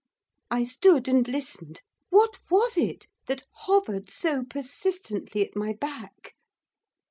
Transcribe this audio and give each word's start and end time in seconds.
I 0.49 0.63
stood 0.63 1.07
and 1.07 1.27
listened, 1.27 1.81
what 2.09 2.37
was 2.49 2.75
it 2.75 3.05
that 3.27 3.43
hovered 3.53 4.09
so 4.09 4.43
persistently 4.43 5.45
at 5.45 5.55
my 5.55 5.73
back? 5.73 6.33